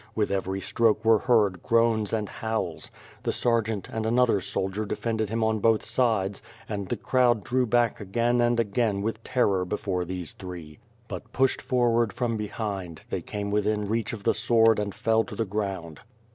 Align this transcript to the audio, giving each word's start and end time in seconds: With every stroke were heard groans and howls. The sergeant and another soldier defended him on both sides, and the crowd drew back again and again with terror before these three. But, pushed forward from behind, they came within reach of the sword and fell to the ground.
With 0.15 0.31
every 0.31 0.59
stroke 0.61 1.05
were 1.05 1.19
heard 1.19 1.61
groans 1.61 2.11
and 2.11 2.27
howls. 2.27 2.89
The 3.21 3.31
sergeant 3.31 3.87
and 3.87 4.03
another 4.03 4.41
soldier 4.41 4.83
defended 4.83 5.29
him 5.29 5.43
on 5.43 5.59
both 5.59 5.83
sides, 5.83 6.41
and 6.67 6.87
the 6.89 6.97
crowd 6.97 7.43
drew 7.43 7.67
back 7.67 7.99
again 8.01 8.41
and 8.41 8.59
again 8.59 9.03
with 9.03 9.23
terror 9.23 9.63
before 9.63 10.03
these 10.03 10.33
three. 10.33 10.79
But, 11.07 11.31
pushed 11.33 11.61
forward 11.61 12.13
from 12.13 12.35
behind, 12.35 13.03
they 13.11 13.21
came 13.21 13.51
within 13.51 13.87
reach 13.87 14.11
of 14.11 14.23
the 14.23 14.33
sword 14.33 14.79
and 14.79 14.95
fell 14.95 15.23
to 15.23 15.35
the 15.35 15.45
ground. 15.45 15.99